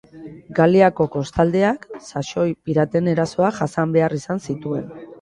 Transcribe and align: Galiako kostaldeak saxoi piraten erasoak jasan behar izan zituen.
Galiako 0.59 1.07
kostaldeak 1.17 1.87
saxoi 2.07 2.49
piraten 2.71 3.13
erasoak 3.15 3.63
jasan 3.63 3.97
behar 4.01 4.21
izan 4.23 4.47
zituen. 4.51 4.95